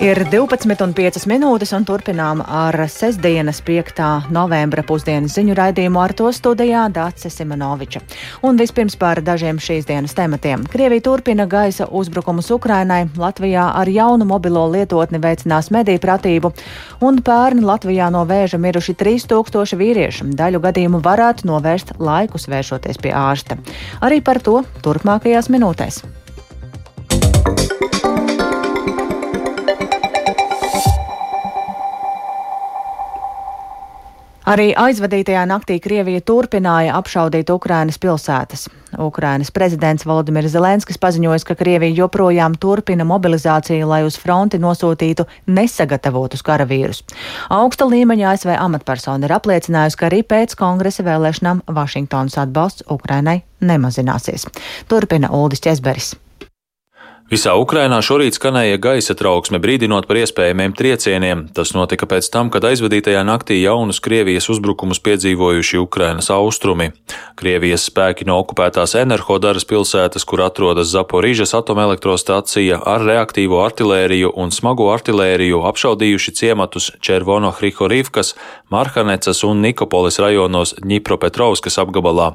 Ir 0.00 0.16
12,5 0.32 1.26
minūtes 1.28 1.74
un 1.76 1.84
turpinām 1.84 2.38
ar 2.40 2.72
sestdienas 2.88 3.58
5. 3.66 3.98
novembra 4.32 4.80
pusdienas 4.88 5.34
ziņu 5.36 5.52
raidījumu 5.58 5.98
ar 6.00 6.14
to 6.16 6.30
studijā 6.32 6.86
Dāce 6.88 7.28
Simonoviča. 7.28 8.00
Un 8.48 8.56
vispirms 8.56 8.94
par 8.96 9.20
dažiem 9.20 9.58
šīs 9.60 9.84
dienas 9.90 10.16
tematiem. 10.16 10.62
Krievija 10.72 11.04
turpina 11.04 11.44
gaisa 11.44 11.84
uzbrukumus 11.84 12.48
Ukrainai, 12.56 13.10
Latvijā 13.20 13.66
ar 13.76 13.90
jaunu 13.92 14.24
mobilo 14.24 14.62
lietotni 14.72 15.20
veicinās 15.20 15.68
mediju 15.68 16.00
pratību, 16.00 16.52
un 17.04 17.20
pērn 17.20 17.60
Latvijā 17.68 18.08
no 18.08 18.24
vēža 18.24 18.56
miruši 18.56 18.94
3000 19.04 19.76
vīrieši. 19.82 20.30
Daļu 20.40 20.62
gadījumu 20.64 21.02
varētu 21.04 21.44
novērst 21.52 21.92
laikus 22.00 22.48
vēršoties 22.48 23.04
pie 23.04 23.12
ārsta. 23.12 23.60
Arī 24.00 24.22
par 24.24 24.40
to 24.40 24.62
turpmākajās 24.80 25.52
minūtēs. 25.52 26.00
Arī 34.50 34.72
aizvadītajā 34.74 35.44
naktī 35.46 35.76
Krievija 35.78 36.18
turpināja 36.26 36.96
apšaudīt 36.98 37.52
Ukrainas 37.54 38.00
pilsētas. 38.02 38.64
Ukrainas 38.98 39.52
prezidents 39.54 40.02
Volodimirs 40.02 40.50
Zelenskis 40.50 40.98
paziņoja, 40.98 41.44
ka 41.46 41.54
Krievija 41.54 41.94
joprojām 42.00 42.56
turpina 42.58 43.06
mobilizāciju, 43.06 43.86
lai 43.86 44.00
uz 44.02 44.16
fronti 44.18 44.58
nosūtītu 44.58 45.28
nesagatavotus 45.46 46.42
karavīrus. 46.42 47.04
Augsta 47.54 47.86
līmeņa 47.86 48.32
ASV 48.32 48.56
amatpersona 48.56 49.28
ir 49.28 49.36
apliecinājusi, 49.36 50.00
ka 50.00 50.08
arī 50.08 50.24
pēc 50.26 50.56
kongresa 50.58 51.06
vēlēšanām 51.06 51.62
Vašingtonas 51.70 52.40
atbalsts 52.42 52.88
Ukrainai 52.90 53.44
nemazināsies. 53.62 54.48
Turpina 54.90 55.30
Uldis 55.30 55.62
Česberis. 55.62 56.16
Visā 57.30 57.52
Ukrainā 57.54 58.00
šorīt 58.02 58.34
skanēja 58.34 58.80
gaisa 58.82 59.14
trauksme, 59.14 59.60
brīdinot 59.62 60.08
par 60.10 60.18
iespējamiem 60.18 60.72
triecieniem. 60.74 61.44
Tas 61.54 61.70
notika 61.76 62.08
pēc 62.10 62.26
tam, 62.34 62.48
kad 62.50 62.64
aizvadītajā 62.66 63.20
naktī 63.22 63.60
jaunus 63.60 64.00
Krievijas 64.02 64.48
uzbrukumus 64.50 64.98
piedzīvojuši 65.06 65.78
Ukrainas 65.78 66.26
austrumi. 66.34 66.88
Krievijas 67.38 67.84
spēki 67.86 68.26
no 68.26 68.40
okupētās 68.42 68.96
Enerhodaras 68.98 69.62
pilsētas, 69.70 70.26
kur 70.26 70.42
atrodas 70.42 70.90
Zaporīžas 70.90 71.54
atomelektrostacija, 71.60 72.80
ar 72.82 73.06
reaktīvo 73.06 73.62
artilēriju 73.62 74.34
un 74.34 74.50
smago 74.50 74.90
artilēriju 74.90 75.62
apšaudījuši 75.70 76.34
ciematus 76.42 76.90
Červono 76.98 77.54
Hrihorivkas, 77.60 78.34
Marhanecas 78.74 79.46
un 79.46 79.62
Nikopolis 79.62 80.18
rajonos 80.18 80.80
Ņipropetrovskas 80.82 81.78
apgabalā. 81.78 82.32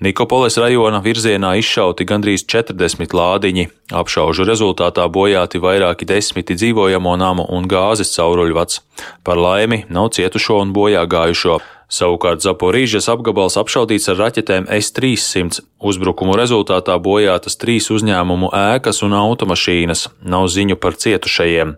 Nikopoles 0.00 0.54
rajona 0.56 1.02
virzienā 1.04 1.50
izšauti 1.60 2.06
gandrīz 2.08 2.46
40 2.48 3.12
lādiņi. 3.12 3.66
Apšaužu 3.92 4.46
rezultātā 4.48 5.04
bojāti 5.12 5.60
vairāki 5.60 6.08
desmiti 6.08 6.56
dzīvojamo 6.56 7.12
namu 7.20 7.44
un 7.52 7.68
gāzes 7.68 8.14
cauruļvads. 8.14 8.80
Par 9.28 9.36
laimi 9.36 9.82
nav 9.92 10.08
cietušo 10.16 10.56
un 10.64 10.72
bojā 10.72 11.04
gājušo. 11.04 11.58
Savukārt 11.90 12.40
Zaporīžas 12.40 13.10
apgabals 13.12 13.58
apšaudīts 13.60 14.08
ar 14.12 14.20
raķetēm 14.22 14.70
S-300. 14.78 15.60
Uzbrukumu 15.84 16.38
rezultātā 16.38 16.96
bojātas 17.02 17.60
trīs 17.60 17.90
uzņēmumu 17.92 18.54
ēkas 18.56 19.02
un 19.04 19.18
automašīnas. 19.20 20.06
Nav 20.24 20.48
ziņu 20.54 20.80
par 20.80 20.96
cietušajiem. 20.96 21.76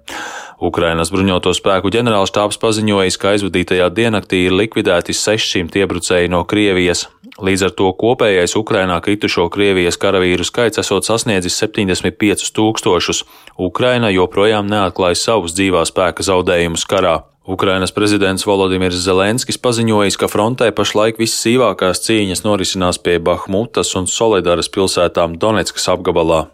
Ukrainas 0.62 1.10
bruņoto 1.10 1.50
spēku 1.58 1.90
ģenerālštāps 1.90 2.60
paziņojis, 2.62 3.16
ka 3.18 3.32
aizvadītajā 3.34 3.88
diennaktī 3.96 4.44
ir 4.46 4.54
likvidēti 4.54 5.16
600 5.18 5.80
iebrucēji 5.82 6.30
no 6.30 6.44
Krievijas. 6.46 7.08
Līdz 7.42 7.66
ar 7.66 7.74
to 7.80 7.90
kopējais 7.98 8.54
Ukrainā 8.60 9.00
kritušo 9.02 9.48
Krievijas 9.50 9.98
karavīru 9.98 10.46
skaits 10.46 10.78
esot 10.84 11.08
sasniedzis 11.08 11.58
75 11.64 12.54
tūkstošus. 12.54 13.24
Ukraina 13.58 14.12
joprojām 14.14 14.70
neatklāja 14.70 15.18
savus 15.18 15.58
dzīvā 15.58 15.82
spēka 15.90 16.22
zaudējumus 16.30 16.86
karā. 16.86 17.18
Ukrainas 17.46 17.90
prezidents 17.90 18.44
Volodimirs 18.46 19.00
Zelenskis 19.02 19.58
paziņojis, 19.58 20.14
ka 20.14 20.28
frontē 20.30 20.68
pašlaik 20.78 21.16
vissīvākās 21.18 22.04
cīņas 22.04 22.44
norisinās 22.46 23.00
pie 23.02 23.16
Bahmutas 23.18 23.90
un 23.98 24.06
Solidaras 24.06 24.70
pilsētām 24.70 25.34
Donetskas 25.42 25.88
apgabalā. 25.90 26.44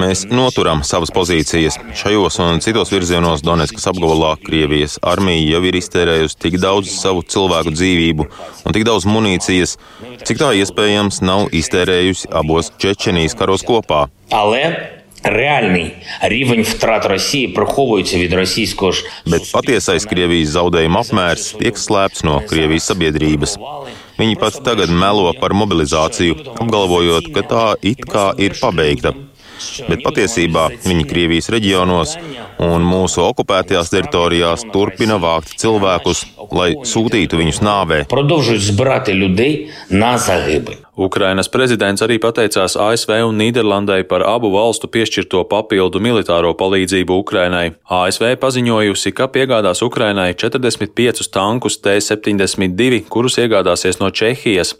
Mēs 0.00 0.24
noturam 0.30 0.84
savas 0.86 1.12
pozīcijas. 1.14 1.78
Šajos 1.96 2.38
un 2.44 2.62
citos 2.64 2.92
virzienos 2.92 3.44
Donetskas 3.46 3.88
apgabalā 3.92 4.34
Krievijas 4.44 4.98
armija 5.02 5.56
jau 5.56 5.64
ir 5.70 5.80
iztērējusi 5.80 6.40
tik 6.46 6.60
daudz 6.62 6.92
savu 6.94 7.24
cilvēku 7.24 7.74
dzīvību 7.74 8.28
un 8.64 8.76
tik 8.76 8.86
daudz 8.88 9.08
munīcijas, 9.08 9.76
cik 10.24 10.40
tā 10.42 10.54
iespējams 10.60 11.22
nav 11.24 11.50
iztērējusi 11.54 12.32
abos 12.42 12.72
Čečenijas 12.80 13.38
karos 13.38 13.66
kopā. 13.66 14.08
Ale 14.30 14.98
Реальний 15.22 15.92
рівень 16.22 16.62
втрат 16.62 17.06
Росії 17.06 17.48
приховується 17.48 18.18
від 18.18 18.32
російського 18.32 18.92
ж 18.92 19.04
Bet 19.26 19.52
patiesais 19.52 20.08
Krievijas 20.08 20.54
zaudējuma 20.56 21.02
apmērs 21.04 21.52
tiek 21.60 21.76
slēpts 21.76 22.24
no 22.24 22.40
Krievijas 22.48 22.88
sabiedrības. 22.88 23.58
Viņi 24.16 24.38
pat 24.40 24.56
tagad 24.64 24.88
melo 24.88 25.34
par 25.40 25.52
mobilizāciju, 25.52 26.56
apgalvojot, 26.56 27.28
ka 27.36 27.42
tā 27.52 27.66
it 27.84 28.00
kā 28.08 28.32
ir 28.40 28.56
pabeigta. 28.56 29.12
Bet 29.89 30.03
patiesībā 30.05 30.67
viņi 30.85 31.05
Krievijas 31.09 31.49
reģionos 31.53 32.15
un 32.63 32.85
mūsu 32.87 33.23
okupētajās 33.25 33.91
teritorijās 33.93 34.65
turpina 34.73 35.19
vākt 35.21 35.57
cilvēkus, 35.61 36.25
lai 36.55 36.71
sūtītu 36.87 37.41
viņus 37.41 37.61
nāvē. 37.65 38.03
Ukrainas 40.97 41.49
prezidents 41.51 41.99
arī 42.05 42.15
pateicās 42.23 42.77
ASV 42.79 43.17
un 43.27 43.35
Nīderlandai 43.35 44.05
par 44.07 44.23
abu 44.23 44.47
valstu 44.53 44.87
piešķirto 44.87 45.41
papildu 45.51 45.99
militāro 45.99 46.53
palīdzību 46.55 47.17
Ukrainai. 47.19 47.73
ASV 47.91 48.37
paziņojusi, 48.39 49.11
ka 49.11 49.27
piegādās 49.27 49.83
Ukrainai 49.83 50.31
45 50.39 51.27
tankus 51.35 51.81
T-72, 51.83 53.03
kurus 53.11 53.35
iegādāsies 53.43 53.99
no 53.99 54.07
Čehijas, 54.07 54.71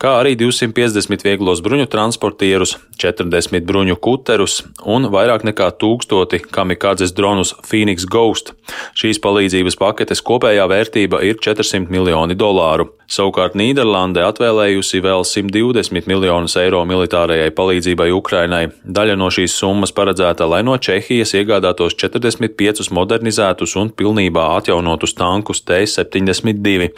kā 0.00 0.14
arī 0.22 0.32
250 0.40 1.26
vieglos 1.28 1.60
bruņu 1.60 1.90
transportierus, 1.92 2.78
40 2.96 3.60
bruņu 3.68 3.98
kuterus 4.00 4.62
un 4.88 5.10
vairāk 5.12 5.44
nekā 5.44 5.68
tūkstoti 5.76 6.40
kamikādzes 6.48 7.12
dronus 7.12 7.52
Phoenix 7.68 8.08
Ghost. 8.08 8.54
Šīs 8.96 9.20
palīdzības 9.20 9.76
paketes 9.76 10.24
kopējā 10.24 10.64
vērtība 10.72 11.20
ir 11.28 11.36
400 11.36 11.92
miljoni 11.92 12.38
dolāru. 12.38 12.88
Savukārt 13.10 13.56
Nīderlande 13.58 14.22
atvēlējusi 14.22 15.02
vēl 15.02 15.24
120 15.50 16.06
miljonus 16.06 16.54
eiro 16.60 16.82
militārajai 16.86 17.50
palīdzībai 17.54 18.10
Ukrainai. 18.14 18.68
Daļa 18.84 19.16
no 19.18 19.30
šīs 19.34 19.56
summas 19.58 19.92
paredzēta, 19.94 20.46
lai 20.46 20.62
no 20.66 20.76
Čehijas 20.78 21.34
iegādātos 21.38 21.96
45 21.98 22.90
modernizētus 22.94 23.74
un 23.80 23.90
pilnībā 23.90 24.46
atjaunotus 24.58 25.16
tankus 25.18 25.62
T-72. 25.66 26.90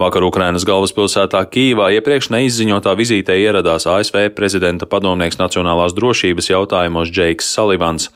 Vakar 0.00 0.24
Ukrainas 0.24 0.64
galvaspilsētā 0.64 1.42
Kīvā 1.52 1.90
iepriekš 1.98 2.30
neizziņotā 2.34 2.94
vizītē 2.98 3.36
ieradās 3.36 3.86
ASV 3.90 4.30
prezidenta 4.36 4.88
padomnieks 4.90 5.38
nacionālās 5.40 5.94
drošības 5.96 6.50
jautājumos 6.50 7.12
Džeiks 7.12 7.52
Salivans. 7.54 8.08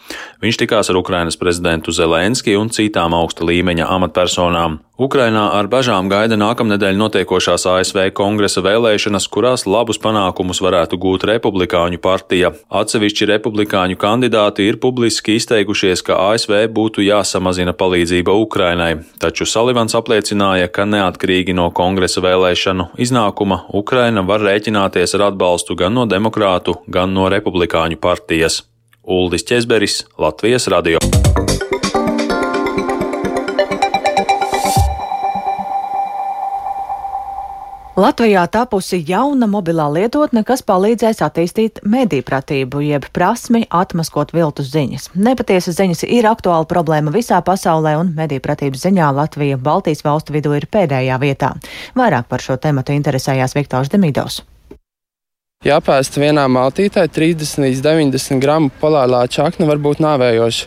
Viņš 0.42 0.62
tikās 0.64 0.90
ar 0.90 0.98
Ukrainas 1.00 1.38
prezidentu 1.40 1.92
Zelenski 1.94 2.56
un 2.58 2.72
citām 2.72 3.14
augsta 3.16 3.46
līmeņa 3.46 3.90
amatpersonām. 3.98 4.80
Ukrainā 4.94 5.48
ar 5.58 5.66
bažām 5.66 6.06
gaida 6.06 6.36
nākamnedēļ 6.38 6.94
notiekošās 6.94 7.64
ASV 7.66 8.12
kongresa 8.14 8.62
vēlēšanas, 8.62 9.24
kurās 9.26 9.64
labus 9.66 9.98
panākumus 9.98 10.60
varētu 10.62 11.00
gūt 11.02 11.26
Republikāņu 11.26 11.98
partija. 11.98 12.52
Atsevišķi 12.70 13.26
republikāņu 13.32 13.98
kandidāti 13.98 14.68
ir 14.70 14.78
publiski 14.78 15.34
izteikušies, 15.40 16.04
ka 16.06 16.20
ASV 16.28 16.68
būtu 16.70 17.02
jāsamazina 17.02 17.74
palīdzība 17.74 18.38
Ukrainai, 18.38 18.92
taču 19.18 19.48
Salivans 19.50 19.98
apliecināja, 19.98 20.70
ka 20.70 20.86
neatkarīgi 20.86 21.58
no 21.58 21.72
kongresa 21.74 22.22
vēlēšanu 22.22 22.92
iznākuma 22.94 23.64
Ukraina 23.74 24.22
var 24.22 24.46
rēķināties 24.46 25.18
ar 25.18 25.32
atbalstu 25.32 25.74
gan 25.74 25.98
no 25.98 26.06
demokrātu, 26.06 26.78
gan 26.86 27.10
no 27.18 27.26
republikāņu 27.34 27.98
partijas. 27.98 28.62
Uldis 29.02 29.42
Česberis, 29.42 30.04
Latvijas 30.22 30.70
radio. 30.70 31.02
Latvijā 37.94 38.42
tapusi 38.50 38.98
jauna 39.06 39.46
mobilā 39.46 39.84
lietotne, 39.94 40.40
kas 40.42 40.64
palīdzēs 40.66 41.20
attīstīt 41.22 41.76
medīpratību, 41.86 42.80
jeb 42.82 43.04
prasmi 43.14 43.60
atmaskot 43.70 44.32
viltus 44.34 44.72
ziņas. 44.72 45.12
Nepatiesas 45.14 45.78
ziņas 45.78 46.02
ir 46.08 46.26
aktuāla 46.26 46.66
problēma 46.66 47.12
visā 47.14 47.38
pasaulē, 47.46 47.92
un 48.00 48.10
medīpratības 48.16 48.82
ziņā 48.88 49.12
Latvija 49.14 49.60
Baltijas 49.62 50.02
valstu 50.02 50.34
vidū 50.34 50.56
ir 50.58 50.66
pēdējā 50.66 51.20
vietā. 51.22 51.52
Vairāk 51.94 52.26
par 52.26 52.42
šo 52.42 52.58
tematu 52.58 52.98
interesējās 52.98 53.54
Viktors 53.54 53.94
Demidovs. 53.94 54.42
Jāpēst 55.64 56.18
vienā 56.20 56.42
maltītē 56.52 57.06
30 57.08 57.62
līdz 57.64 57.78
90 57.86 58.36
gramu 58.42 58.68
polārlā 58.82 59.22
čakna 59.32 59.64
var 59.64 59.78
būt 59.80 60.02
nāvējoša. 60.04 60.66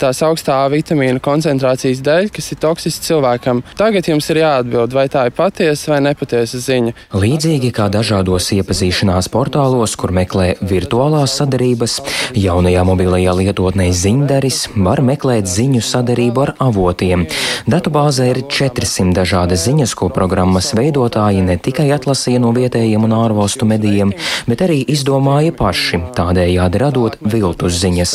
Tās 0.00 0.22
augstā 0.24 0.56
vitamīnu 0.72 1.20
koncentrācijas 1.20 2.00
dēļ, 2.00 2.30
kas 2.32 2.48
ir 2.54 2.60
toksisks 2.62 3.10
cilvēkam. 3.10 3.60
Tagad 3.76 4.08
jums 4.08 4.24
ir 4.32 4.40
jāatbild, 4.40 4.94
vai 4.96 5.04
tā 5.12 5.26
ir 5.28 5.34
patiesa 5.36 5.92
vai 5.92 5.98
nepatiesa 6.06 6.62
ziņa. 6.64 6.94
Līdzīgi 7.12 7.68
kā 7.76 7.90
dažādos 7.92 8.46
iepazīšanās 8.56 9.28
portālos, 9.34 9.98
kur 10.00 10.14
meklē 10.16 10.54
virtuālās 10.64 11.36
sadarības, 11.42 11.98
jaunajā 12.32 12.86
mobilajā 12.88 13.36
lietotnē 13.42 13.90
Zinderis 13.92 14.62
var 14.72 15.04
meklēt 15.04 15.44
ziņu 15.44 15.84
sadarību 15.84 16.46
ar 16.46 16.54
avotiem. 16.70 17.26
Datubāzē 17.68 18.30
ir 18.32 18.42
400 18.48 19.12
dažādas 19.20 19.68
ziņas, 19.68 19.92
ko 19.92 20.08
programmas 20.08 20.72
veidotāji 20.72 21.44
ne 21.44 21.60
tikai 21.60 21.90
atlasīja 22.00 22.40
no 22.40 22.56
vietējiem 22.56 23.04
un 23.04 23.18
ārvalstu 23.20 23.68
medijiem, 23.68 24.16
bet 24.48 24.62
arī 24.66 24.80
izdomāja 24.88 25.52
paši, 25.56 26.00
tādējādi 26.16 26.80
radot 26.82 27.18
viltus 27.20 27.78
ziņas. 27.82 28.14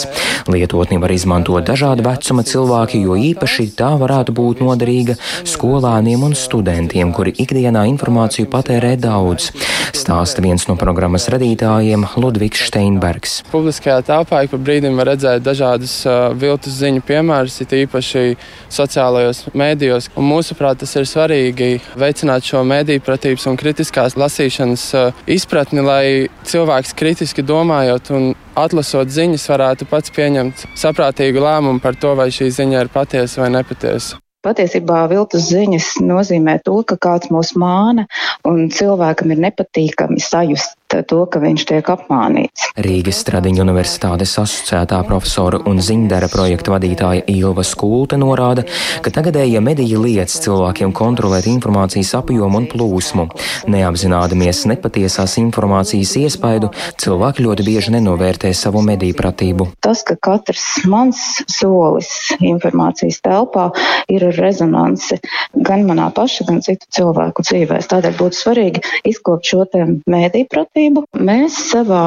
Lietotni 0.52 1.00
var 1.02 1.14
izmantot 1.14 1.66
dažāda 1.68 2.06
vecuma 2.06 2.44
cilvēki, 2.48 3.04
jo 3.06 3.18
īpaši 3.32 3.70
tā 3.80 3.94
varētu 4.00 4.36
būt 4.36 4.64
noderīga 4.64 5.16
skolāniem 5.48 6.26
un 6.28 6.36
studentiem, 6.38 7.14
kuri 7.16 7.36
ikdienā 7.44 7.86
informāciju 7.92 8.50
patērē 8.52 8.96
daudz. 9.00 9.52
Stāsta 9.94 10.44
viens 10.44 10.66
no 10.68 10.76
programmas 10.80 11.30
radītājiem 11.32 12.06
Ludvigs 12.20 12.66
Steinbergs. 12.68 13.40
Publiskajā 13.52 14.02
telpā 14.08 14.44
ik 14.44 14.54
pa 14.54 14.60
brīdim 14.60 14.98
var 15.00 15.14
redzēt 15.14 15.44
dažādus 15.46 15.96
uh, 16.08 16.32
viltus 16.38 16.76
ziņu 16.80 17.04
piemērus, 17.08 17.60
it 17.64 17.76
īpaši 17.84 18.36
sociālajos 18.74 19.46
mēdījos. 19.56 20.10
Un 20.20 20.28
mūsuprāt, 20.32 20.82
tas 20.84 20.96
ir 21.00 21.08
svarīgi 21.10 21.78
veicināt 22.00 22.48
šo 22.48 22.64
mēdīju 22.68 23.04
pratības 23.06 23.48
un 23.52 23.60
kritiskās 23.60 24.18
lasīšanas 24.20 24.86
izpratni, 25.30 25.84
lai 25.86 26.03
cilvēks 26.50 26.94
kritiski 26.98 27.46
domājot 27.46 28.12
un 28.16 28.32
atlasot 28.60 29.12
ziņas, 29.14 29.48
varētu 29.52 29.88
pats 29.90 30.14
pieņemt 30.14 30.66
saprātīgu 30.80 31.44
lēmumu 31.44 31.82
par 31.84 31.98
to, 32.00 32.14
vai 32.20 32.30
šī 32.34 32.50
ziņa 32.54 32.84
ir 32.86 32.92
patiesa 32.94 33.44
vai 33.44 33.50
nepatiesa. 33.56 34.20
Patiesībā 34.44 35.06
viltus 35.08 35.46
ziņas 35.54 36.02
nozīmē 36.04 36.58
to, 36.66 36.76
ka 36.84 36.98
kāds 37.00 37.30
mūs 37.32 37.54
māna 37.56 38.04
un 38.50 38.66
cilvēkam 38.76 39.32
ir 39.32 39.40
nepatīkami 39.46 40.20
sajust 40.20 40.76
to, 41.02 41.24
ka 41.26 41.42
viņš 41.42 41.66
tiek 41.70 41.90
apmānīts. 41.90 42.70
Rīgas 42.86 43.24
Stradiņa 43.24 43.64
Universitātes 43.66 44.36
asociētā 44.42 45.00
profesora 45.08 45.60
un 45.70 45.82
ziņdara 45.84 46.30
projekta 46.34 46.76
vadītāja 46.76 47.26
Ilva 47.34 47.66
Skulte 47.66 48.20
norāda, 48.22 48.66
ka 49.02 49.14
tagadējie 49.14 49.62
mediji 49.64 49.98
liec 49.98 50.34
cilvēkiem 50.46 50.94
kontrolēt 50.96 51.50
informācijas 51.50 52.14
apjomu 52.20 52.62
un 52.62 52.70
plūsmu. 52.72 53.28
Neapzinādamies 53.74 54.64
nepatiesās 54.70 55.38
informācijas 55.42 56.14
iespaidu, 56.22 56.70
cilvēki 57.02 57.48
ļoti 57.48 57.68
bieži 57.68 57.96
nenovērtē 57.98 58.54
savu 58.58 58.84
mediju 58.86 59.18
pratību. 59.18 59.70
Tas, 59.84 60.06
ka 60.06 60.18
katrs 60.22 60.84
mans 60.90 61.42
solis 61.52 62.12
informācijas 62.38 63.22
telpā 63.26 63.70
ir 64.12 64.28
rezonanci 64.38 65.20
gan 65.56 65.86
manā 65.88 66.10
paša, 66.14 66.48
gan 66.50 66.62
citu 66.66 66.90
cilvēku 66.94 67.46
dzīvēs. 67.46 67.90
Tādēļ 67.92 68.18
būtu 68.20 68.40
svarīgi 68.40 68.84
izkopt 69.08 69.50
šo 69.50 69.64
mēdīju 69.74 70.48
pratību. 70.52 70.83
Mēs 71.30 71.58
savā 71.72 72.04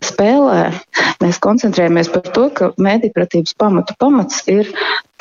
spēlē 0.00 0.72
mēs 1.22 1.38
koncentrējamies 1.42 2.10
par 2.12 2.26
to, 2.34 2.48
ka 2.54 2.72
mēdīpratības 2.80 3.56
pamatu 3.58 3.94
pamats 4.00 4.42
ir 4.50 4.70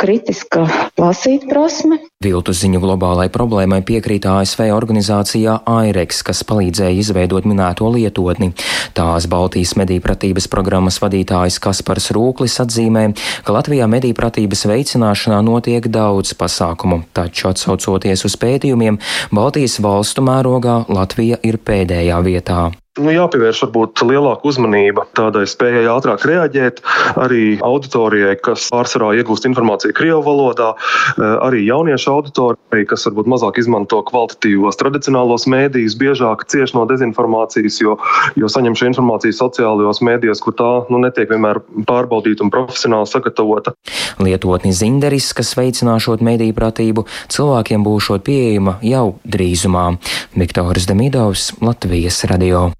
kritiska 0.01 0.63
lasīt 0.97 1.45
prasme. 1.49 1.99
Viltu 2.25 2.53
ziņu 2.57 2.79
globālai 2.81 3.27
problēmai 3.33 3.83
piekrīt 3.85 4.25
ASV 4.29 4.63
organizācijā 4.73 5.59
AIREX, 5.69 6.23
kas 6.25 6.41
palīdzēja 6.49 6.97
izveidot 7.03 7.45
minēto 7.49 7.89
lietotni. 7.93 8.51
Tās 8.97 9.29
Baltijas 9.29 9.75
medīpratības 9.77 10.49
programmas 10.49 10.97
vadītājs 11.03 11.61
Kaspars 11.61 12.09
Rūklis 12.17 12.57
atzīmē, 12.65 13.07
ka 13.45 13.57
Latvijā 13.57 13.85
medīpratības 13.93 14.65
veicināšanā 14.73 15.41
notiek 15.45 15.85
daudz 15.93 16.33
pasākumu, 16.37 17.03
taču 17.13 17.51
atsaucoties 17.53 18.25
uz 18.25 18.37
pētījumiem, 18.41 18.97
Baltijas 19.29 19.77
valstu 19.85 20.25
mērogā 20.25 20.83
Latvija 20.89 21.41
ir 21.45 21.61
pēdējā 21.61 22.23
vietā. 22.25 22.71
Nu, 22.99 23.07
jāpievērš 23.07 23.61
varbūt 23.63 24.01
lielāka 24.03 24.43
uzmanība 24.49 25.05
tādai 25.15 25.45
spējai 25.47 25.85
ātrāk 25.87 26.25
reaģēt 26.27 26.81
arī 27.23 27.53
auditorijai, 27.63 28.33
kas 28.43 28.65
pārsvarā 28.67 29.13
iegūst 29.15 29.45
informāciju 29.47 29.95
Krievu 29.95 30.19
valodā, 30.25 30.73
eh, 30.75 31.23
arī 31.47 31.61
jauniešu 31.69 32.11
auditorijai, 32.11 32.83
kas 32.89 33.07
varbūt 33.07 33.29
mazāk 33.31 33.61
izmanto 33.63 34.01
kvalitatīvos 34.09 34.75
tradicionālos 34.75 35.47
mēdījus, 35.47 35.95
biežāk 36.01 36.43
cieš 36.51 36.73
no 36.75 36.83
dezinformācijas, 36.89 37.79
jo, 37.79 37.95
jo 38.35 38.51
saņem 38.51 38.75
šo 38.75 38.91
informāciju 38.91 39.39
sociālajos 39.39 40.03
mēdījos, 40.03 40.43
kur 40.43 40.57
tā 40.59 40.73
nu, 40.91 40.99
netiek 40.99 41.31
vienmēr 41.31 41.61
pārbaudīta 41.87 42.43
un 42.43 42.51
profesionāli 42.51 43.07
sagatavota. 43.07 43.71
Lietotni 44.19 44.75
Zinderis, 44.75 45.31
kas 45.31 45.55
veicināšot 45.55 46.19
mediju 46.19 46.59
pratību, 46.59 47.07
cilvēkiem 47.31 47.87
būšot 47.87 48.27
pieejama 48.27 48.81
jau 48.83 49.15
drīzumā. 49.23 49.95
Viktors 50.35 50.91
Demidovs, 50.91 51.53
Latvijas 51.63 52.25
radio. 52.27 52.73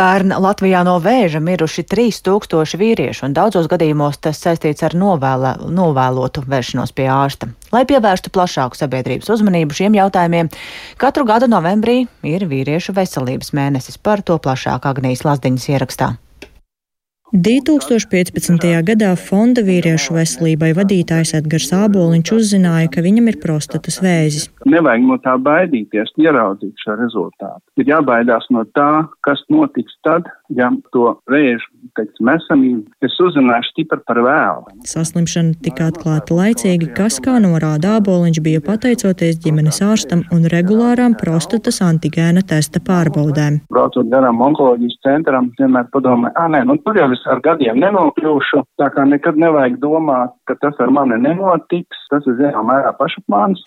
Pērn 0.00 0.32
Latvijā 0.40 0.80
no 0.80 0.94
vēža 1.04 1.42
miruši 1.44 1.82
3000 1.84 2.78
vīrieši, 2.80 3.20
un 3.26 3.34
daudzos 3.36 3.66
gadījumos 3.68 4.16
tas 4.24 4.38
saistīts 4.40 4.86
ar 4.86 4.96
novēlē, 4.96 5.50
novēlotu 5.76 6.40
vēršanos 6.48 6.94
pie 6.96 7.10
ārsta. 7.12 7.50
Lai 7.68 7.82
pievērstu 7.90 8.32
plašāku 8.32 8.80
sabiedrības 8.80 9.28
uzmanību 9.36 9.76
šiem 9.76 9.98
jautājumiem, 10.00 10.48
katru 10.96 11.28
gadu 11.28 11.50
novembrī 11.52 11.98
ir 12.24 12.48
vīriešu 12.48 12.96
veselības 12.96 13.52
mēnesis. 13.52 14.00
Par 14.00 14.24
to 14.24 14.40
plašāk 14.40 14.88
Agnijas 14.88 15.26
Lazdiņas 15.28 15.68
ierakstā. 15.74 16.14
2015. 17.30 18.64
gadā 18.82 19.10
Fonda 19.14 19.62
vīriešu 19.62 20.16
veselībai 20.16 20.72
vadītājs 20.74 21.36
Edgars 21.38 21.68
Āboliņš 21.76 22.32
uzzināja, 22.34 22.88
ka 22.90 23.04
viņam 23.06 23.30
ir 23.30 23.38
prostatas 23.38 24.00
vēzis. 24.02 24.48
Nevajag 24.66 25.06
no 25.06 25.18
tā 25.22 25.36
baidīties, 25.38 26.10
ieraudzīt 26.18 26.82
šo 26.82 26.96
rezultātu. 26.98 27.62
Ir 27.78 27.92
jābaidās 27.92 28.50
no 28.50 28.64
tā, 28.74 29.06
kas 29.22 29.44
notiks 29.46 29.94
tad, 30.02 30.26
ja 30.56 30.70
to 30.94 31.14
vēžu, 31.30 31.66
teiksim, 31.98 32.30
esamību 32.34 33.06
es 33.06 33.16
uzzināšu 33.22 33.72
stipri 33.72 34.00
par 34.06 34.20
vēlu. 34.24 34.74
Saslimšana 34.88 35.56
tika 35.64 35.90
atklāta 35.90 36.36
laicīgi, 36.36 36.90
kas, 36.96 37.20
kā 37.22 37.38
norāda 37.42 37.96
Āboliņš, 37.98 38.40
bija 38.44 38.62
pateicoties 38.64 39.40
ģimenes 39.44 39.80
ārstam 39.84 40.24
un 40.34 40.46
regulārām 40.52 41.16
prostatas 41.20 41.80
antigēna 41.84 42.44
testa 42.46 42.82
pārbaudēm. 42.86 43.60
Braucot 43.72 44.10
garām 44.12 44.42
onkoloģijas 44.50 44.98
centram, 45.06 45.50
vienmēr 45.58 45.88
padomāju, 45.94 46.34
ah, 46.38 46.50
nē, 46.52 46.64
nu 46.68 46.78
tur 46.84 46.98
jau 47.00 47.08
es 47.14 47.24
ar 47.30 47.42
gadiem 47.44 47.80
nenokļūšu, 47.82 48.64
tā 48.80 48.90
kā 48.94 49.06
nekad 49.08 49.38
nevajag 49.40 49.78
domāt, 49.82 50.34
ka 50.48 50.56
tas 50.62 50.78
ar 50.82 50.92
mani 50.94 51.18
nenotiks, 51.22 52.04
tas 52.12 52.26
ir 52.26 52.38
zināmā 52.40 52.66
mērā 52.70 52.92
pašapmāns. 52.98 53.62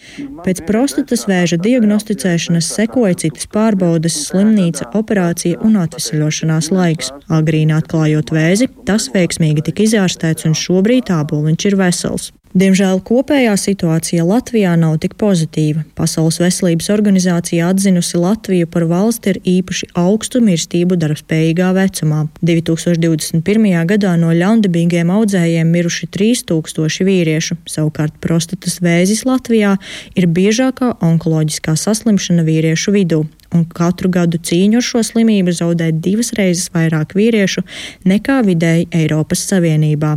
Pēc 0.45 0.63
prostatas 0.67 1.25
vēža 1.29 1.59
diagnosticēšanas 1.63 2.69
sekoja 2.77 3.17
citas 3.25 3.47
pārbaudes, 3.53 4.19
slimnīca, 4.27 4.89
operācija 4.99 5.61
un 5.65 5.77
atvesaļošanās 5.83 6.72
laiks. 6.73 7.11
Agrīni 7.31 7.75
atklājot 7.77 8.33
vēzi, 8.35 8.69
tas 8.87 9.09
veiksmīgi 9.13 9.67
tika 9.69 9.85
izārstēts 9.87 10.49
un 10.49 10.57
šobrīd 10.57 11.13
āboliņš 11.13 11.69
ir 11.71 11.79
vesels. 11.79 12.31
Diemžēl 12.53 12.99
kopējā 13.01 13.55
situācija 13.57 14.21
Latvijā 14.29 14.75
nav 14.77 14.99
tik 15.01 15.15
pozitīva. 15.17 15.81
Pasaules 15.97 16.37
veselības 16.37 16.91
organizācija 16.93 17.71
atzinusi 17.73 18.21
Latviju 18.21 18.69
par 18.69 18.85
valsti 18.91 19.33
ar 19.33 19.39
īpaši 19.41 19.89
augstu 19.97 20.41
mirstību 20.45 20.99
darbspējīgā 21.01 21.71
vecumā. 21.73 22.27
2021. 22.45 23.73
gadā 23.89 24.13
no 24.21 24.29
ļaundabīgiem 24.37 25.09
audzējiem 25.15 25.73
miruši 25.73 26.11
3000 26.13 27.09
vīriešu, 27.09 27.57
savukārt 27.65 28.21
prostatas 28.21 28.77
vēzis 28.85 29.25
Latvijā 29.25 29.79
ir 30.13 30.29
biežākā 30.29 30.99
onkoloģiskā 31.01 31.73
saslimšana 31.73 32.45
vīriešu 32.45 32.93
vidū 32.93 33.25
un 33.53 33.65
katru 33.69 34.09
gadu 34.13 34.39
cīņu 34.41 34.79
ar 34.79 34.85
šo 34.85 35.03
slimību 35.05 35.53
zaudē 35.55 35.91
divas 35.93 36.33
reizes 36.37 36.69
vairāk 36.73 37.15
vīriešu 37.17 37.63
nekā 38.09 38.41
vidēji 38.47 38.89
Eiropas 39.03 39.45
Savienībā. 39.49 40.15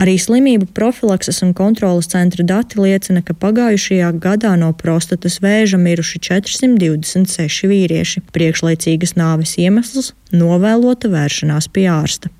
Arī 0.00 0.16
slimību 0.20 0.68
profilakses 0.76 1.40
un 1.46 1.54
kontrolas 1.56 2.10
centra 2.12 2.44
dati 2.46 2.80
liecina, 2.82 3.22
ka 3.24 3.36
pagājušajā 3.38 4.12
gadā 4.20 4.54
no 4.60 4.72
prostatas 4.76 5.40
vēža 5.44 5.80
miruši 5.80 6.22
426 6.28 7.68
vīrieši. 7.70 8.24
Priekšlaicīgas 8.34 9.16
nāves 9.20 9.56
iemesls- 9.60 10.12
novēlota 10.42 11.10
vēršanās 11.12 11.70
pie 11.72 11.88
ārsta. 11.90 12.30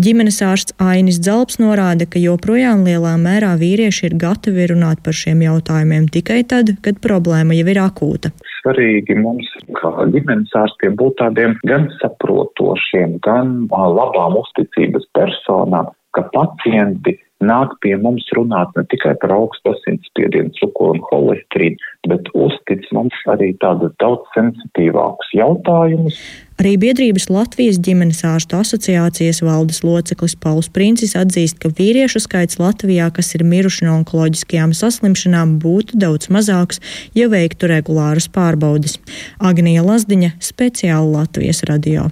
Ģimenes 0.00 0.38
ārsts 0.40 0.72
Ainis 0.80 1.18
Zalps 1.20 1.58
norāda, 1.60 2.06
ka 2.08 2.20
joprojām 2.22 2.86
lielā 2.86 3.12
mērā 3.20 3.52
vīrieši 3.60 4.08
ir 4.08 4.14
gatavi 4.22 4.70
runāt 4.72 5.02
par 5.04 5.12
šiem 5.12 5.44
jautājumiem 5.44 6.08
tikai 6.08 6.40
tad, 6.48 6.76
kad 6.84 7.02
problēma 7.04 7.58
jau 7.58 7.68
ir 7.74 7.82
akūta 7.84 8.32
svarīgi 8.62 9.16
mums, 9.18 9.48
kā 9.78 9.90
ģimenes 10.14 10.54
ārstiem, 10.58 10.96
būt 11.00 11.18
tādiem 11.20 11.58
gan 11.68 11.90
saprotošiem, 12.00 13.18
gan 13.26 13.66
labām 13.70 14.38
uzticības 14.40 15.08
personām, 15.18 15.90
ka 16.16 16.24
pacienti 16.34 17.16
nāk 17.42 17.74
pie 17.82 17.96
mums 17.98 18.28
runāt 18.36 18.70
ne 18.78 18.84
tikai 18.92 19.14
par 19.22 19.34
augstu 19.34 19.72
asinsspiedienu, 19.74 20.54
cukuru 20.60 20.96
un 20.96 21.02
holesterīnu, 21.10 21.90
bet 22.10 22.30
uztic 22.38 22.86
mums 22.94 23.18
arī 23.32 23.52
tādus 23.64 23.94
daudz 24.02 24.28
sensitīvākus 24.36 25.32
jautājumus. 25.38 26.20
Arī 26.62 26.76
biedrības 26.78 27.24
Latvijas 27.26 27.80
ģimenes 27.82 28.20
ārstu 28.22 28.54
asociācijas 28.60 29.40
valdes 29.42 29.80
loceklis 29.82 30.36
Pauls 30.38 30.68
Princis 30.70 31.16
atzīst, 31.18 31.56
ka 31.58 31.72
vīriešu 31.74 32.22
skaits 32.22 32.60
Latvijā, 32.62 33.08
kas 33.10 33.32
ir 33.34 33.42
miruši 33.42 33.88
no 33.88 33.96
onkoloģiskajām 33.98 34.70
saslimšanām, 34.70 35.56
būtu 35.58 35.98
daudz 35.98 36.30
mazāks, 36.30 36.78
ja 37.18 37.26
veiktu 37.32 37.66
regulāras 37.66 38.30
pārbaudes. 38.30 39.00
Agnija 39.42 39.82
Lazdiņa 39.82 40.36
speciāli 40.38 41.16
Latvijas 41.18 41.66
radio. 41.66 42.06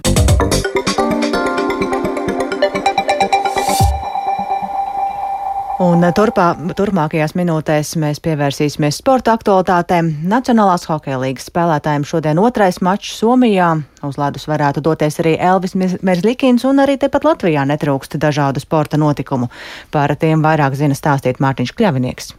Un 5.81 6.03
turpā, 6.13 6.51
turpmākajās 6.77 7.31
minūtēs 7.33 7.95
mēs 7.97 8.19
pievērsīsimies 8.21 8.99
sporta 9.01 9.33
aktualitātēm. 9.33 10.11
Nacionālās 10.29 10.85
hokeja 10.85 11.17
līgas 11.23 11.47
spēlētājiem 11.49 12.05
šodien 12.05 12.41
otrais 12.41 12.77
mačs 12.85 13.15
Somijā. 13.17 13.71
Uz 14.05 14.19
ledus 14.21 14.45
varētu 14.51 14.83
doties 14.85 15.17
arī 15.23 15.33
Elvis 15.41 15.73
Merzlikins, 15.73 16.67
un 16.69 16.83
arī 16.83 16.99
tepat 17.01 17.25
Latvijā 17.25 17.65
netrūkst 17.71 18.19
dažādu 18.21 18.61
sporta 18.61 19.01
notikumu. 19.01 19.49
Par 19.89 20.13
tiem 20.21 20.45
vairāk 20.45 20.77
zina 20.77 20.97
stāstīt 20.97 21.41
Mārtiņš 21.41 21.73
Kļavinieks. 21.73 22.35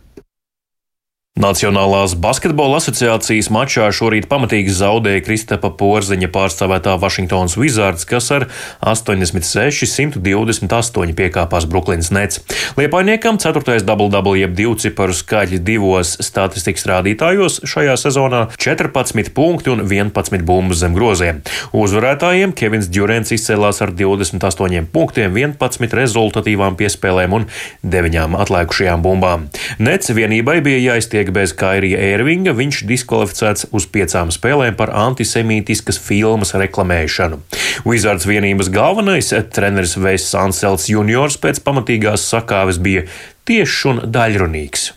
Nacionālās 1.40 2.12
basketbola 2.20 2.76
asociācijas 2.76 3.46
mačā 3.48 3.86
šorīt 3.96 4.26
pamatīgi 4.28 4.68
zaudēja 4.76 5.22
Kristapa 5.24 5.70
Porziņa 5.80 6.28
pārstāvētā 6.28 6.92
Vašingtonas 7.00 7.56
Wizards, 7.56 8.04
kas 8.04 8.28
ar 8.36 8.52
86-128 8.84 11.16
piekāpās 11.16 11.64
Brooklynas 11.72 12.12
Nets. 12.12 12.44
Liepainiekam 12.76 13.40
ceturtais 13.40 13.80
double-double 13.88 14.36
jeb 14.42 14.52
divu 14.58 14.76
ciparu 14.84 15.16
skaļi 15.16 15.56
divos 15.64 16.20
statistikas 16.20 16.84
rādītājos 16.90 17.64
šajā 17.64 17.96
sezonā- 17.96 18.52
14 18.66 19.32
punkti 19.32 19.72
un 19.72 19.88
11 19.88 20.44
bumbas 20.44 20.84
zem 20.84 20.92
groziem. 20.94 21.40
Uzvarētājiem 21.72 22.52
Kevins 22.52 22.92
Djurens 22.92 23.32
izcēlās 23.32 23.80
ar 23.80 23.90
28 23.90 24.84
punktiem, 24.92 25.32
11 25.32 25.96
rezultatīvām 25.96 26.76
piespēlēm 26.76 27.32
un 27.32 27.46
9 27.82 28.36
atlikušajām 28.36 29.02
bumbām. 29.02 29.48
Nets 29.78 30.10
vienībai 30.10 30.60
bija 30.60 30.92
jāiztiek 30.92 31.21
tiek 31.22 31.32
bez 31.34 31.52
Kairija 31.54 32.00
Ērvinga, 32.02 32.54
viņš 32.56 32.82
diskvalificēts 32.88 33.68
uz 33.76 33.86
piecām 33.86 34.32
spēlēm 34.34 34.74
par 34.78 34.90
antisemītiskas 34.90 36.00
filmas 36.02 36.54
reklamēšanu. 36.58 37.38
Wizards 37.86 38.26
vienības 38.26 38.72
galvenais 38.74 39.30
treneris 39.54 39.94
Veiss 39.96 40.34
Ansels 40.34 40.88
juniors 40.90 41.38
pēc 41.38 41.62
pamatīgās 41.62 42.26
sakāves 42.26 42.82
bija 42.82 43.06
tiešs 43.46 43.84
un 43.92 44.02
daļrunīgs. 44.10 44.90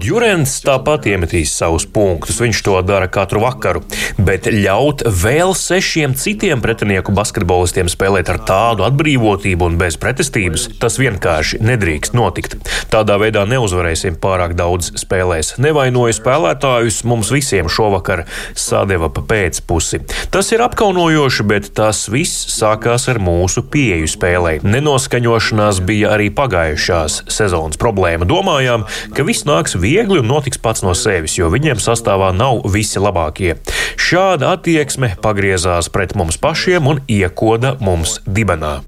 Jurens 0.00 0.54
tāpat 0.64 1.04
iemetīs 1.10 1.52
savus 1.52 1.84
punktus, 1.84 2.38
viņš 2.40 2.62
to 2.64 2.78
dara 2.88 3.08
katru 3.12 3.42
vakaru, 3.42 3.82
bet 4.16 4.48
ļaut 4.48 5.04
vēl 5.04 5.52
sešiem 5.58 6.14
citiem 6.16 6.62
pretinieku 6.64 7.12
basketbolistiem 7.12 7.90
spēlēt 7.92 8.30
ar 8.32 8.40
tādu 8.48 8.86
atbrīvotību 8.86 9.68
un 9.68 9.76
bez 9.80 9.98
pretestības, 10.00 10.70
tas 10.80 10.96
vienkārši 11.02 11.60
nedrīkst 11.60 12.16
notikt. 12.16 12.56
Tādā 12.92 13.18
veidā 13.20 13.44
neuzvarēsim 13.50 14.16
pārāk 14.22 14.56
daudz 14.56 14.94
spēlēs. 15.02 15.54
Nevainoju 15.60 16.16
spēlētājus, 16.16 17.02
mums 17.08 17.32
visiem 17.34 17.68
šovakar 17.68 18.24
sadeva 18.56 19.12
pa 19.12 19.26
pēcpusi. 19.28 20.02
Tas 20.32 20.48
ir 20.56 20.64
apkaunojoši, 20.64 21.48
bet 21.52 21.70
tas 21.76 22.06
viss 22.12 22.48
sākās 22.56 23.10
ar 23.12 23.20
mūsu 23.22 23.64
pieeju 23.68 24.08
spēlē. 24.08 24.56
Nenoskaņošanās 24.64 25.84
bija 25.84 26.16
arī 26.16 26.32
pagājušās 26.32 27.22
sezonas 27.32 27.80
problēma 27.80 28.21
problēma. 28.22 28.42
Domājām, 28.42 28.84
ka 29.14 29.24
viss 29.24 29.44
nāks 29.44 29.76
viegli 29.76 30.20
un 30.20 30.26
notiks 30.26 30.58
pats 30.58 30.82
no 30.82 30.94
sevis, 30.94 31.38
jo 31.38 31.50
viņiem 31.50 31.78
sastāvā 31.78 32.32
nav 32.34 32.62
visi 32.72 32.98
labākie. 32.98 33.56
Šāda 33.96 34.52
attieksme 34.56 35.16
pagriezās 35.22 35.88
pret 35.92 36.14
mums 36.14 36.38
pašiem 36.38 36.86
un 36.86 37.00
iekoda 37.08 37.76
mums 37.80 38.20
dibenā. 38.26 38.82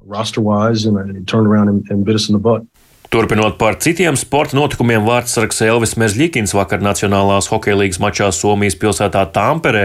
Turpinot 3.15 3.59
par 3.63 3.77
citiem 3.79 4.17
sporta 4.19 4.57
notikumiem, 4.59 5.05
vārdsargs 5.07 5.61
Elvis 5.63 5.93
Merzlikins 5.95 6.51
vakar 6.51 6.81
Nacionālās 6.83 7.47
hokeja 7.47 7.77
līgas 7.79 8.01
mačā 8.03 8.27
Somijas 8.35 8.75
pilsētā 8.75 9.21
Tamperē 9.31 9.85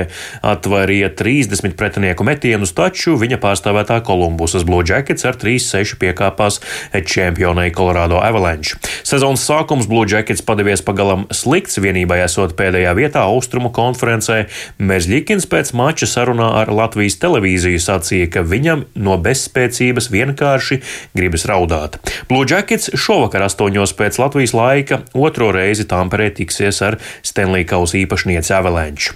atvairīja 0.49 1.11
30 1.13 1.75
pretinieku 1.77 2.25
metienus, 2.25 2.73
taču 2.73 3.13
viņa 3.21 3.37
pārstāvētā 3.43 3.99
Kolumbusas 4.07 4.65
Blue 4.65 4.81
Jackets 4.81 5.27
ar 5.29 5.37
3-6 5.37 5.99
piekāpās 6.01 6.57
čempionai 7.05 7.67
Colorado 7.69 8.17
Avalanche. 8.17 8.79
Sezonas 9.05 9.45
sākums 9.45 9.85
Blue 9.85 10.09
Jackets 10.09 10.41
padevies 10.41 10.81
pagalam 10.81 11.27
slikts, 11.29 11.77
vienībai 11.77 12.23
esot 12.25 12.57
pēdējā 12.57 12.95
vietā 12.97 13.27
Austrumu 13.29 13.69
konferencē. 13.69 14.39
Merzlikins 14.81 15.45
pēc 15.45 15.75
mača 15.77 16.09
sarunā 16.09 16.49
ar 16.63 16.73
Latvijas 16.73 17.21
televīziju 17.21 17.85
sacīja, 17.85 18.33
ka 18.33 18.41
viņam 18.41 18.87
no 18.97 19.21
bezspēcības 19.21 20.09
vienkārši 20.17 20.81
gribas 21.13 21.45
raudāt. 21.45 22.01
Blue 22.25 22.49
Jackets 22.49 22.89
šo 22.97 23.18
Šovakar 23.19 23.43
astoņos 23.49 23.91
pēc 23.99 24.15
Latvijas 24.21 24.53
laika 24.55 25.01
otro 25.11 25.49
reizi 25.51 25.83
Tamperē 25.91 26.29
tiksies 26.37 26.77
ar 26.87 26.95
Stanley 27.19 27.65
Kausa 27.67 27.97
īpašnieci 27.99 28.53
Avalanche. 28.55 29.11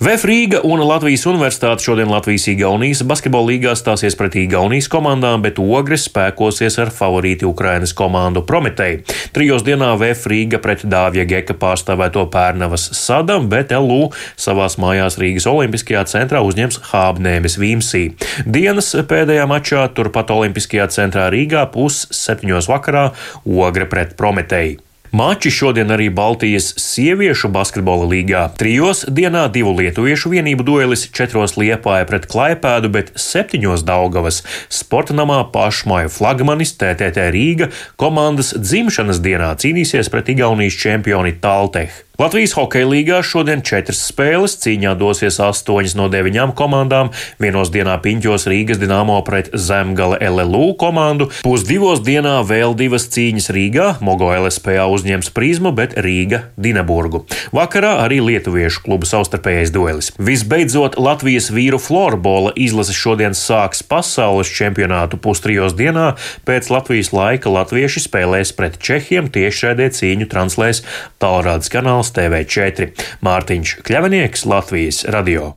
VF 0.00 0.22
Rīga 0.24 0.62
un 0.64 0.80
Latvijas 0.80 1.26
Universitāte 1.28 1.84
šodien 1.84 2.08
Latvijas-Igaunijas 2.08 3.02
basketbola 3.04 3.50
līgā 3.50 3.74
stāsies 3.76 4.16
pretī 4.16 4.46
Igaunijas 4.46 4.88
komandām, 4.88 5.42
bet 5.44 5.60
Ogres 5.60 6.06
spēkosies 6.08 6.78
ar 6.80 6.88
favorīti 6.96 7.44
Ukrainas 7.44 7.92
komandu 7.92 8.40
Prometei. 8.48 9.02
Trijos 9.36 9.60
dienā 9.68 9.90
VF 10.00 10.24
Rīga 10.32 10.62
pret 10.64 10.86
Dāvija 10.88 11.28
Geka 11.28 11.58
pārstāvēto 11.60 12.24
Pērnavas 12.32 12.88
sadam, 12.96 13.52
bet 13.52 13.76
LU 13.76 14.08
savās 14.40 14.80
mājās 14.80 15.20
Rīgas 15.20 15.50
Olimpiskajā 15.52 16.08
centrā 16.08 16.40
uzņems 16.48 16.80
Hābnēmis 16.94 17.60
Vīmsī. 17.60 18.06
Dienas 18.48 18.94
pēdējā 19.04 19.44
mačā 19.52 19.84
turpat 19.92 20.32
Olimpiskajā 20.32 20.88
centrā 20.96 21.28
Rīgā 21.28 21.68
pus 21.76 22.06
septiņos 22.08 22.72
vakarā 22.72 23.10
Ogre 23.44 23.84
pret 23.84 24.16
Prometei. 24.16 24.78
Mači 25.10 25.50
šodien 25.50 25.90
arī 25.90 26.06
Baltijas 26.14 26.68
sieviešu 26.78 27.48
basketbola 27.50 28.04
līgā. 28.12 28.44
Trijos 28.54 29.02
dienā 29.10 29.48
divu 29.50 29.72
lietuviešu 29.74 30.30
vienību 30.30 30.62
duelis, 30.68 31.08
četros 31.10 31.56
liepāja 31.58 32.06
pret 32.06 32.28
Klaipēdu, 32.30 32.92
bet 32.94 33.10
septiņos 33.18 33.82
Daugavas 33.88 34.44
sporta 34.70 35.16
namā 35.18 35.40
pašmāju 35.50 36.12
flagmanis 36.14 36.76
TTT 36.78 37.26
Rīga 37.34 37.72
komandas 37.98 38.52
dzimšanas 38.54 39.18
dienā 39.24 39.50
cīnīsies 39.58 40.12
pret 40.14 40.30
Igaunijas 40.30 40.78
čempioni 40.78 41.34
Talteh. 41.42 41.90
Latvijas 42.20 42.52
hokeja 42.52 42.84
līgā 42.84 43.18
šodien 43.24 43.62
četras 43.64 44.02
spēles 44.10 44.58
cīņā 44.60 44.90
dosies 45.00 45.38
astoņas 45.40 45.94
no 45.96 46.10
deviņām 46.12 46.50
komandām. 46.52 47.08
Vienos 47.40 47.70
dienā 47.72 47.94
piņķos 48.04 48.44
Rīgas 48.50 48.76
Dienāmo 48.76 49.14
pret 49.24 49.46
Zemgala 49.56 50.18
LLU 50.20 50.74
komandu, 50.76 51.30
pusdivos 51.40 52.02
dienā 52.04 52.34
vēl 52.44 52.76
divas 52.76 53.06
cīņas 53.14 53.48
Rīgā, 53.56 53.86
Mogo 54.04 54.28
LSPA 54.34 54.84
uzņems 54.92 55.32
prizmu, 55.32 55.72
bet 55.72 55.96
Rīga 55.96 56.42
Dinaburgu. 56.60 57.22
Vakarā 57.56 57.94
arī 58.02 58.20
lietuviešu 58.26 58.84
klubu 58.84 59.08
savstarpējais 59.08 59.72
duelis. 59.72 60.12
Visbeidzot, 60.20 61.00
Latvijas 61.00 61.48
vīru 61.48 61.80
florbola 61.80 62.52
izlase 62.52 62.92
šodien 62.92 63.32
sāks 63.32 63.80
pasaules 63.80 64.52
čempionātu 64.60 65.16
pustrijos 65.16 65.72
dienā. 65.80 66.10
Pēc 66.44 66.68
Latvijas 66.68 67.14
laika 67.16 67.56
latvieši 67.56 68.04
spēlēs 68.10 68.52
pret 68.60 68.76
Čehiem 68.76 69.32
tiešraidē 69.32 69.88
cīņu 69.96 70.28
translēs 70.28 70.84
tālrādes 71.16 71.72
kanāls 71.72 72.09
kanāls 72.10 72.14
TV4. 72.14 72.90
Mārtiņš 73.22 73.76
Kļavinieks, 73.86 74.46
Latvijas 74.46 75.04
radio. 75.08 75.54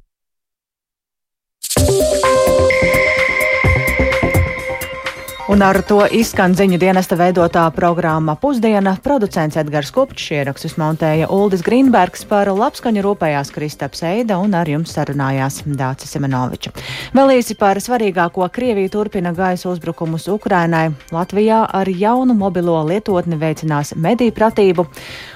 Un 5.51 5.59
ar 5.59 5.75
to 5.83 5.97
izskan 6.07 6.53
ziņu 6.55 6.77
dienesta 6.79 7.17
veidotā 7.19 7.65
programma 7.75 8.38
Pusdiena. 8.39 8.93
Producents 9.03 9.57
Edgars 9.59 9.89
Kopčs 9.91 10.29
ierakstus 10.31 10.77
montēja 10.79 11.27
Uldis 11.35 11.59
Grīnbergs 11.65 12.23
par 12.29 12.47
labskaņu 12.47 13.03
rūpējās 13.03 13.51
Kristaps 13.51 14.05
Eida 14.07 14.38
un 14.39 14.55
ar 14.55 14.71
jums 14.71 14.95
sarunājās 14.95 15.59
Dācis 15.67 16.15
Semenoviča. 16.15 16.71
Vēl 17.12 17.35
īsi 17.35 17.57
par 17.59 17.81
svarīgāko 17.83 18.47
Krievija 18.55 18.93
turpina 18.95 19.33
gaisa 19.35 19.67
uzbrukumus 19.73 20.29
Ukrainai. 20.31 20.93
Latvijā 21.12 21.65
ar 21.67 21.91
jaunu 21.91 22.39
mobilo 22.39 22.79
lietotni 22.88 23.35
veicinās 23.35 23.97
mediju 24.00 24.31
pratību, 24.31 24.88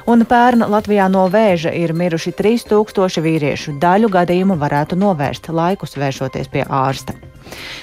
un 0.08 0.24
pērn 0.24 0.70
Latvijā 0.72 1.12
no 1.12 1.28
vēža 1.28 1.76
ir 1.76 1.92
miruši 1.92 2.32
3000 2.32 3.28
vīriešu. 3.28 3.76
Daļu 3.84 4.16
gadījumu 4.16 4.56
varētu 4.56 4.96
novērst 4.96 5.52
laikus 5.52 6.00
vēršoties 6.00 6.56
pie 6.56 6.64
ārsta. 6.64 7.20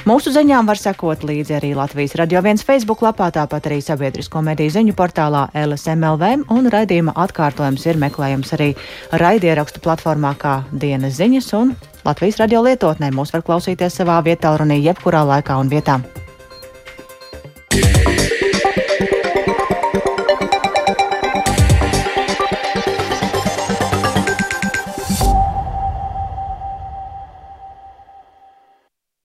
Mūsu 0.09 0.33
ziņām 0.35 0.69
var 0.69 0.81
sekot 0.81 1.25
līdzi 1.25 1.57
arī 1.59 1.73
Latvijas 1.77 2.17
radio 2.21 2.43
viens 2.45 2.65
Facebook 2.65 3.05
lapā, 3.05 3.31
tāpat 3.35 3.71
arī 3.71 3.81
sabiedrisko 3.85 4.43
mediju 4.45 4.75
ziņu 4.75 4.97
portālā 4.99 5.47
LSMLV, 5.65 6.49
un 6.55 6.69
raidījuma 6.73 7.17
atkārtojums 7.27 7.87
ir 7.89 8.01
meklējams 8.03 8.53
arī 8.59 8.73
raidierakstu 9.13 9.85
platformā 9.85 10.35
kā 10.41 10.59
dienas 10.73 11.17
ziņas 11.21 11.55
un 11.61 11.73
Latvijas 12.05 12.43
radio 12.43 12.61
lietotnē. 12.67 13.13
Mūs 13.15 13.33
var 13.33 13.47
klausīties 13.47 14.03
savā 14.03 14.21
vietā, 14.27 14.53
runī 14.61 14.83
jebkurā 14.85 15.25
laikā 15.31 15.57
un 15.61 15.73
vietā. 15.73 16.03